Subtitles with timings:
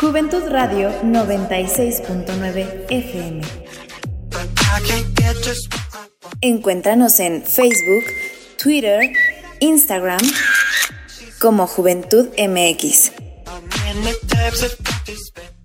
[0.00, 3.42] Juventud Radio 96.9 FM.
[6.40, 8.04] Encuéntranos en Facebook,
[8.56, 9.12] Twitter,
[9.60, 10.22] Instagram
[11.38, 13.12] como Juventud MX,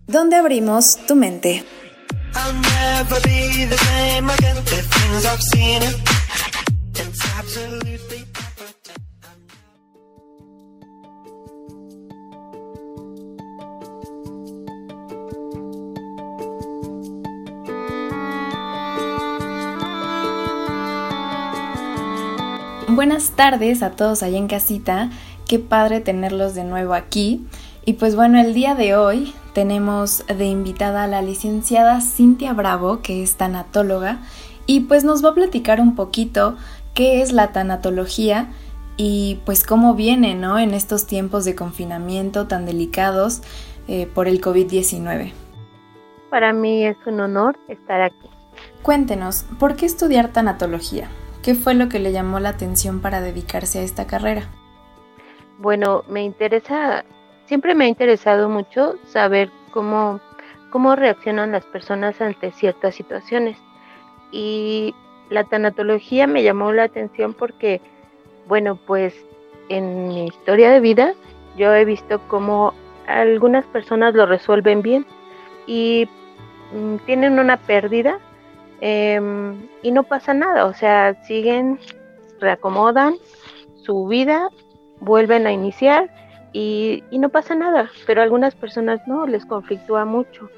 [0.05, 1.63] donde abrimos tu mente.
[23.05, 25.11] Buenas tardes a todos allá en casita,
[25.47, 27.45] qué padre tenerlos de nuevo aquí.
[27.85, 33.03] Y pues bueno, el día de hoy tenemos de invitada a la licenciada Cintia Bravo,
[33.03, 34.21] que es tanatóloga,
[34.65, 36.57] y pues nos va a platicar un poquito
[36.95, 38.47] qué es la tanatología
[38.97, 40.57] y pues cómo viene, ¿no?
[40.57, 43.43] En estos tiempos de confinamiento tan delicados
[43.87, 45.31] eh, por el COVID-19.
[46.31, 48.29] Para mí es un honor estar aquí.
[48.81, 51.07] Cuéntenos, ¿por qué estudiar tanatología?
[51.45, 54.49] ¿Qué fue lo que le llamó la atención para dedicarse a esta carrera?
[55.59, 57.05] Bueno, me interesa,
[57.45, 60.19] siempre me ha interesado mucho saber cómo,
[60.71, 63.59] cómo reaccionan las personas ante ciertas situaciones.
[64.31, 64.95] Y
[65.29, 67.79] la tanatología me llamó la atención porque,
[68.47, 69.13] bueno, pues
[69.69, 71.13] en mi historia de vida
[71.57, 72.73] yo he visto cómo
[73.05, 75.05] algunas personas lo resuelven bien
[75.67, 76.09] y
[76.73, 78.19] mm, tienen una pérdida
[78.81, 81.79] Em, y no pasa nada, o sea, siguen,
[82.39, 83.15] reacomodan
[83.75, 84.49] su vida,
[84.99, 86.09] vuelven a iniciar
[86.51, 90.49] y, no pasa nada, pero a algunas personas no, les conflictúa mucho.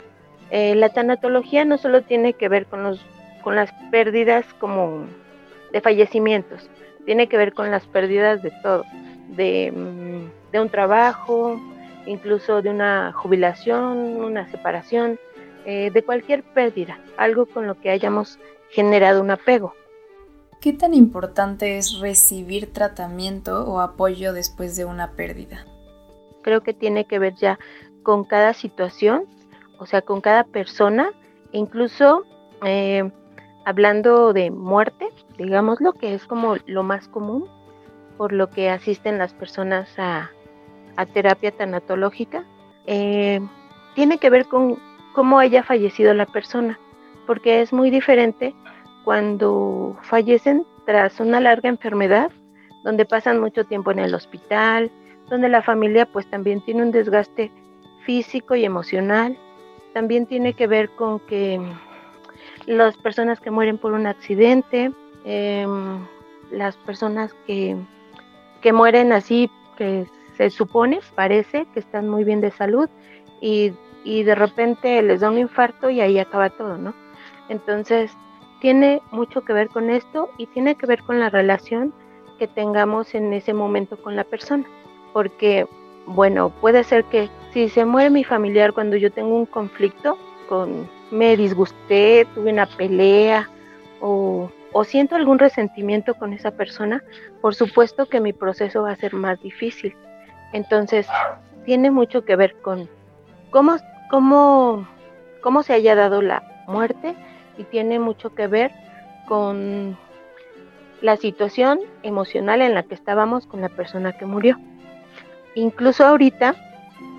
[0.50, 3.06] Eh, la tanatología no solo tiene que ver con, los,
[3.44, 5.06] con las pérdidas como
[5.72, 6.70] de fallecimientos,
[7.06, 8.84] tiene que ver con las pérdidas de todo,
[9.30, 11.60] de, mm, de un trabajo,
[12.06, 15.20] incluso de una jubilación, una separación,
[15.70, 19.74] eh, de cualquier pérdida, algo con lo que hayamos generado un apego.
[20.62, 25.66] ¿Qué tan importante es recibir tratamiento o apoyo después de una pérdida?
[26.42, 27.60] Creo que tiene que ver ya
[28.02, 29.26] con cada situación,
[29.78, 31.12] o sea, con cada persona,
[31.52, 32.24] incluso
[32.64, 33.12] eh,
[33.66, 37.46] hablando de muerte, digámoslo, que es como lo más común,
[38.18, 40.32] por lo que asisten las personas a,
[41.14, 42.46] terapia tanatológica,
[42.86, 43.42] eh,
[43.96, 44.87] tiene que ver con
[45.18, 46.78] cómo haya fallecido la persona,
[47.26, 48.54] porque es muy diferente
[49.04, 52.30] cuando fallecen tras una larga enfermedad,
[52.84, 54.92] donde pasan mucho tiempo en el hospital,
[55.28, 57.52] donde la familia pues también tiene un desgaste
[58.06, 59.36] físico y emocional,
[59.96, 61.60] también tiene que ver con que
[62.68, 64.92] las personas que mueren por un accidente,
[65.26, 66.06] em,
[66.52, 67.76] las personas que,
[68.62, 69.50] que mueren así,
[69.80, 70.06] que
[70.36, 72.88] se supone, parece que están muy bien de salud
[73.42, 73.74] y
[74.08, 76.94] y de repente les da un infarto y ahí acaba todo, ¿no?
[77.50, 78.10] Entonces,
[78.62, 81.94] tiene mucho que ver con esto y tiene que ver con la relación
[82.40, 84.64] que tengamos en ese momento con la persona.
[85.12, 85.68] Porque,
[86.06, 90.18] bueno, puede ser que si se muere mi familiar cuando yo tengo un conflicto,
[90.48, 93.50] con me disgusté, tuve una pelea
[94.00, 97.04] o, o siento algún resentimiento con esa persona,
[97.42, 99.94] por supuesto que mi proceso va a ser más difícil.
[100.54, 101.08] Entonces,
[101.66, 102.88] tiene mucho que ver con
[103.50, 103.76] cómo
[104.10, 104.88] cómo,
[105.42, 107.16] cómo se haya dado la muerte
[107.58, 108.72] y tiene mucho que ver
[109.28, 109.98] con
[111.02, 114.58] la situación emocional en la que estábamos con la persona que murió.
[115.56, 116.56] Incluso ahorita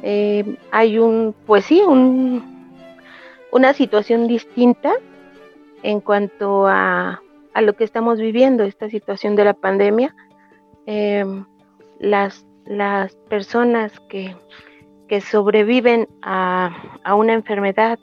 [0.02, 2.72] eh, hay un, pues sí, un,
[3.52, 4.92] una situación distinta
[5.82, 7.22] en cuanto a,
[7.54, 10.14] a, lo que estamos viviendo, esta situación de la pandemia.
[10.86, 11.24] Eh,
[11.98, 14.36] las, las personas que
[15.08, 16.70] que sobreviven a,
[17.16, 17.98] una enfermedad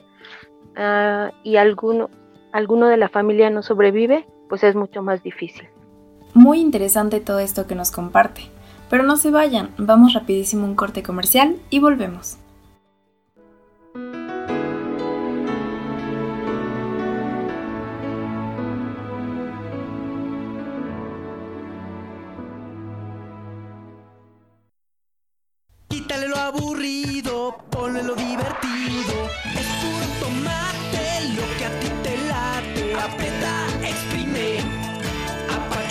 [0.76, 2.10] ah, y alguno,
[2.52, 5.68] alguno de la familia no sobrevive, pues es mucho más difícil.
[6.34, 8.42] Muy interesante todo esto que nos comparte.
[8.90, 12.38] Pero no se vayan, vamos rapidísimo un corte comercial y volvemos.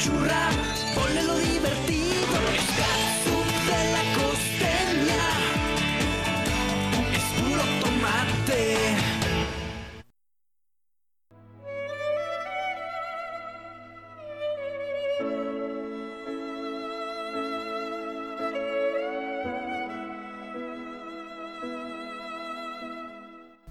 [0.06, 0.50] churra,
[0.94, 2.28] ponle lo divertido.
[3.66, 5.25] De la costeña,
[7.81, 8.62] tomate.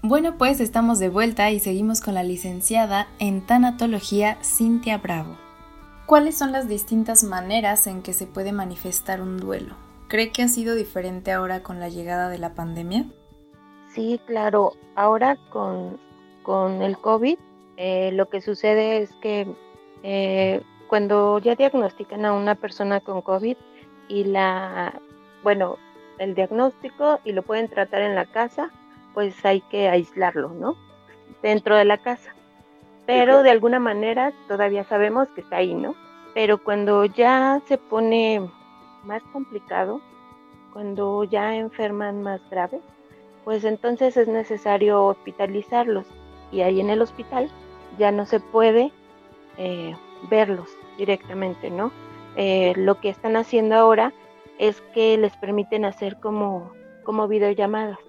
[0.01, 5.44] Bueno, pues estamos de vuelta y seguimos con la licenciada en tanatología Cintia Bravo.
[6.05, 9.75] ¿Cuáles son las distintas maneras en que se puede manifestar un duelo?
[10.07, 13.05] ¿Cree que ha sido diferente ahora con la llegada de la pandemia?
[13.89, 14.73] Sí, claro.
[14.95, 15.99] Ahora con,
[16.81, 17.39] el COVID,
[17.77, 19.47] eh, lo que sucede es que
[20.03, 23.57] eh, cuando ya diagnostican a una persona con COVID
[24.07, 25.01] y la,
[25.41, 25.77] bueno,
[26.19, 28.69] el diagnóstico y lo pueden tratar en la casa,
[29.15, 30.75] pues hay que aislarlo, ¿no?
[31.41, 32.35] Dentro de la casa.
[33.05, 35.95] Pero de alguna manera todavía sabemos que está ahí, ¿no?
[36.33, 38.49] Pero cuando ya se pone
[39.03, 40.01] más complicado,
[40.73, 42.81] cuando ya enferman más grave,
[43.43, 46.05] pues entonces es necesario hospitalizarlos
[46.51, 47.49] y ahí en el hospital
[47.97, 48.91] ya no se puede
[49.57, 49.95] eh,
[50.29, 50.67] verlos
[50.97, 51.91] directamente, ¿no?
[52.35, 54.11] Eh, lo que están haciendo ahora
[54.57, 56.71] es que les permiten hacer como,
[57.03, 57.99] como videollamadas.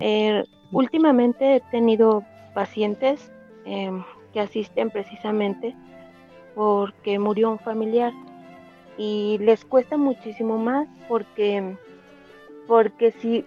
[0.00, 3.30] Eh, últimamente he tenido pacientes
[3.64, 4.02] em,
[4.32, 5.74] que asisten precisamente
[6.54, 8.12] porque murió un familiar.
[8.96, 11.76] Y les cuesta muchísimo más porque
[12.66, 13.44] porque si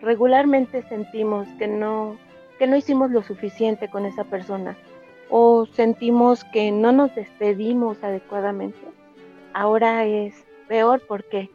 [0.00, 2.16] regularmente sentimos que no
[2.58, 4.76] que no hicimos lo suficiente con esa persona
[5.30, 8.78] o sentimos que no nos despedimos adecuadamente,
[9.52, 11.50] ahora es peor porque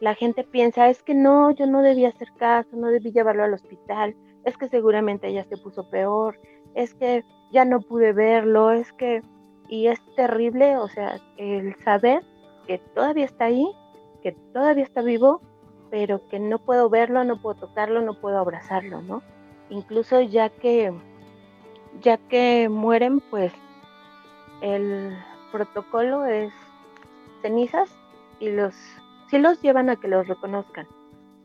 [0.00, 3.54] la gente piensa, es que no, yo no debía hacer caso, no debí llevarlo al
[3.54, 4.14] hospital,
[4.44, 6.38] es que seguramente ella se puso peor,
[6.74, 9.22] es que ya no pude verlo, es que,
[9.68, 12.22] y es terrible, o sea, el saber
[12.66, 13.70] que todavía está ahí,
[14.22, 15.40] que todavía está vivo,
[15.88, 19.22] pero que no puedo verlo, no puedo tocarlo, no puedo abrazarlo, ¿no?
[19.70, 20.92] Incluso ya que,
[22.00, 23.52] ya que mueren, pues
[24.60, 25.16] el
[25.52, 26.52] protocolo es
[27.40, 27.96] cenizas
[28.40, 28.74] y los
[29.30, 30.88] sí los llevan a que los reconozcan,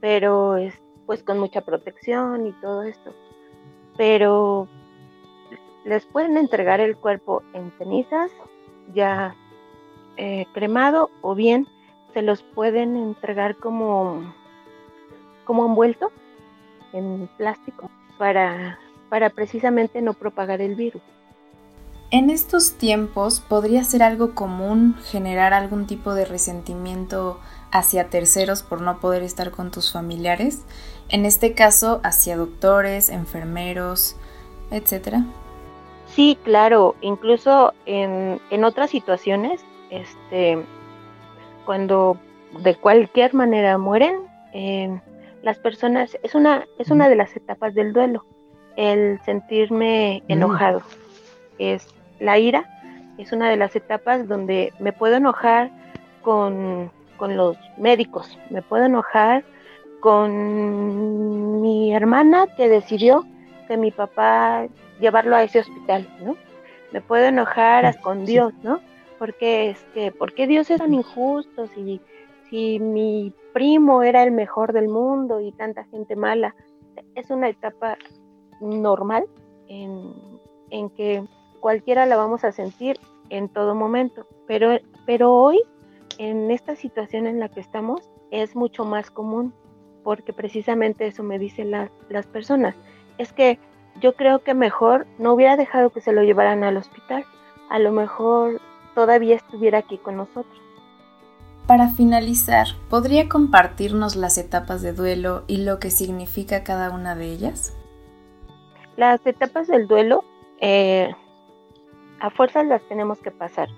[0.01, 0.73] pero es
[1.05, 3.13] pues con mucha protección y todo esto.
[3.97, 4.67] Pero
[5.89, 8.29] les pueden entregar el cuerpo en cenizas,
[8.93, 9.35] ya
[10.17, 11.67] eh, cremado, o bien
[12.13, 14.33] se los pueden entregar como,
[15.45, 16.11] como envuelto
[16.93, 17.89] en plástico
[18.19, 18.77] para,
[19.09, 21.01] para precisamente no propagar el virus.
[22.11, 27.39] En estos tiempos podría ser algo común generar algún tipo de resentimiento
[27.71, 30.61] hacia terceros por no poder estar con tus familiares,
[31.09, 34.15] en este caso hacia doctores, enfermeros,
[34.69, 35.25] etcétera.
[36.19, 40.57] Sí, claro, incluso en, otras situaciones, este,
[41.65, 42.17] cuando
[42.61, 44.19] de cualquier manera mueren,
[44.51, 44.99] eh,
[45.43, 48.25] las personas, es una, es una de las etapas del duelo,
[48.75, 50.31] el sentirme mm.
[50.33, 50.81] enojado.
[51.57, 51.87] Es
[52.19, 52.65] la ira,
[53.17, 55.71] es una de las etapas donde me puedo enojar
[56.21, 59.45] con con los médicos, me puedo enojar
[60.01, 63.25] con mi hermana que decidió
[63.69, 64.67] que mi papá
[64.99, 66.35] llevarlo a ese hospital, ¿no?
[66.91, 68.81] Me puedo enojar con Dios, ¿no?
[69.17, 72.01] Porque es que, ¿por qué Dios es tan injusto si,
[72.49, 76.55] si mi primo era el mejor del mundo y tanta gente mala?
[77.15, 77.97] Es una etapa
[78.61, 79.25] normal
[79.67, 80.13] en,
[80.69, 81.23] en que
[81.59, 82.99] cualquiera la vamos a sentir
[83.29, 85.61] en todo momento, pero, pero hoy
[86.17, 89.53] en esta situación en la que estamos es mucho más común,
[90.03, 92.75] porque precisamente eso me dicen las personas.
[93.17, 93.59] Es que
[93.99, 97.25] yo creo que mejor no hubiera dejado que se lo llevaran al hospital.
[97.69, 98.61] A lo mejor
[98.95, 100.61] todavía estuviera aquí con nosotros.
[101.67, 107.31] Para finalizar, ¿podría compartirnos las etapas de duelo y lo que significa cada una de
[107.31, 107.75] ellas?
[108.97, 110.23] Las etapas del duelo,
[110.59, 111.13] eh,
[112.19, 113.69] a fuerzas las tenemos que pasar.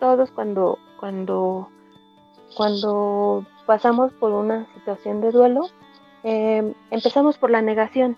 [0.00, 1.68] Todos cuando, cuando
[2.56, 5.62] cuando pasamos por una situación de duelo,
[6.22, 8.16] em, empezamos por la negación.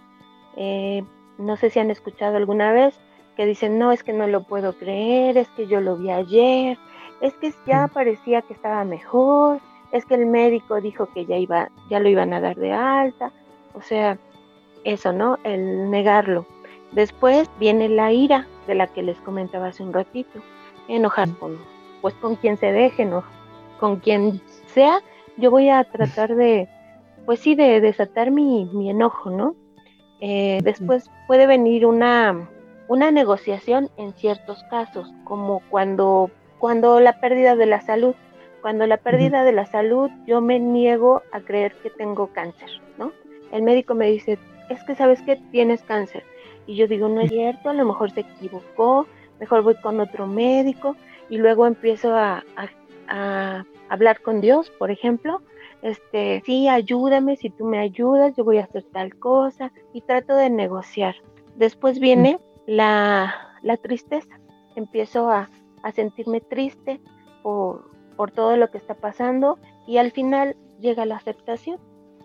[0.57, 1.05] Eh,
[1.39, 2.99] no sé si han escuchado alguna vez
[3.37, 6.79] que dicen, no, es que no lo puedo creer, es que yo lo vi ayer,
[7.21, 9.61] es que ya parecía que estaba mejor,
[9.93, 13.33] es que el médico dijo que ya iba, ya lo iban a dar de alta,
[13.75, 14.19] o sea,
[14.85, 15.39] eso, ¿no?
[15.45, 16.47] El negarlo.
[16.93, 20.41] Después viene la ira de la que les comentaba hace un ratito,
[20.89, 21.59] enojar con,
[22.01, 23.23] pues con quien se deje, ¿no?
[23.79, 25.01] con quien sea,
[25.37, 26.69] yo voy a tratar de,
[27.25, 29.55] pues sí, de desatar mi, enojo, ¿no?
[30.21, 32.49] Eh, después puede venir una,
[32.89, 38.15] una negociación en ciertos casos, como cuando, cuando la pérdida de la salud.
[38.63, 42.69] Cuando la pérdida de la salud, yo me niego a creer que tengo cáncer,
[42.99, 43.13] ¿no?
[43.53, 46.25] El médico me dice, es que sabes que tienes cáncer.
[46.67, 49.07] Y yo digo, no es cierto, a lo mejor se equivocó,
[49.39, 50.97] mejor voy con otro médico.
[51.29, 52.45] Y luego empiezo a,
[53.09, 55.43] a hablar con Dios, por ejemplo,
[55.83, 60.35] este, sí, ayúdame, si tú me ayudas, yo voy a hacer tal cosa y trato
[60.35, 61.15] de negociar.
[61.57, 64.39] Después viene la, la tristeza,
[64.75, 65.49] empiezo a,
[65.83, 67.01] a sentirme triste
[67.43, 71.79] por, por todo lo que está pasando y al final llega la aceptación,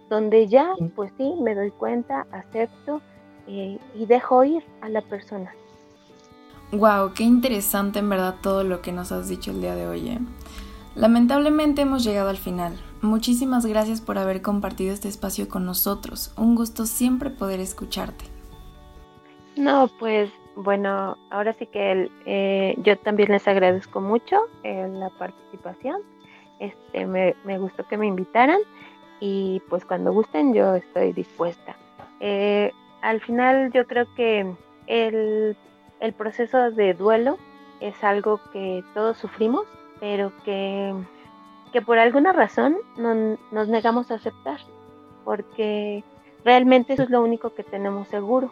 [0.09, 3.01] donde ya, pues sí, me doy cuenta, acepto
[3.47, 5.53] eh, y dejo ir a la persona.
[6.71, 10.09] Wow, qué interesante en verdad todo lo que nos has dicho el día de hoy.
[10.09, 10.19] ¿eh?
[10.95, 12.77] Lamentablemente hemos llegado al final.
[13.01, 16.33] Muchísimas gracias por haber compartido este espacio con nosotros.
[16.37, 18.25] Un gusto siempre poder escucharte.
[19.55, 26.01] No, pues bueno, ahora sí que eh, yo también les agradezco mucho eh, la participación.
[26.59, 28.59] Este, me, gustó que me invitaran
[29.19, 31.75] y pues cuando gusten yo estoy dispuesta.
[32.19, 32.71] Eh,
[33.01, 34.53] al final yo creo que
[34.87, 35.57] el,
[35.99, 37.37] el proceso de duelo
[37.79, 39.65] es algo que todos sufrimos,
[40.01, 40.93] pero que,
[41.71, 44.59] que por alguna razón no, nos negamos a aceptar,
[45.23, 46.03] porque
[46.43, 48.51] realmente eso es lo único que tenemos seguro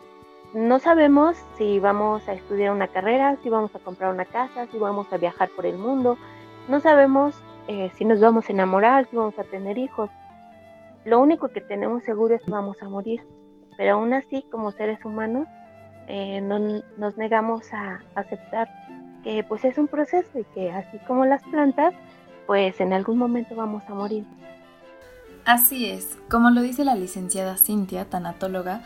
[0.53, 4.79] no sabemos si vamos a estudiar una carrera, si vamos a comprar una casa, si
[4.79, 6.17] vamos a viajar por el mundo.
[6.67, 10.09] No sabemos eh, si nos vamos a enamorar, si vamos a tener hijos.
[11.05, 13.21] Lo único que tenemos seguro es que vamos a morir.
[13.77, 15.47] Pero aún así, como seres humanos,
[16.07, 16.57] eh, no,
[16.97, 18.67] nos negamos a aceptar
[19.23, 21.93] que pues es un proceso y que así como las plantas,
[22.47, 24.25] pues en algún momento vamos a morir.
[25.45, 28.81] Así es, como lo dice la licenciada Cintia, tanatóloga,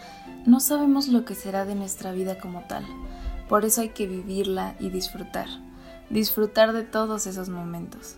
[0.46, 2.86] no sabemos lo que será de nuestra vida como tal.
[3.50, 5.48] Por eso hay que vivirla y disfrutar.
[6.10, 8.18] Disfrutar de todos esos momentos.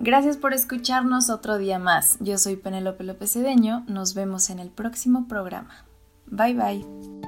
[0.00, 2.18] Gracias por escucharnos otro día más.
[2.20, 3.84] Yo soy Penélope López Cedeño.
[3.86, 5.86] Nos vemos en el próximo programa.
[6.26, 7.23] Bye bye.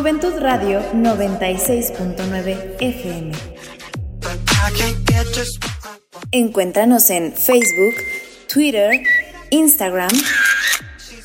[0.00, 3.32] Juventud Radio 96.9 FM.
[6.32, 7.96] Encuéntranos en Facebook,
[8.50, 9.02] Twitter,
[9.50, 10.08] Instagram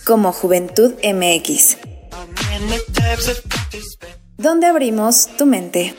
[0.05, 1.77] como Juventud MX,
[4.37, 5.95] donde abrimos tu mente.